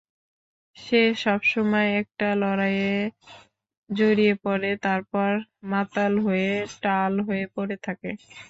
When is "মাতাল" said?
5.71-6.13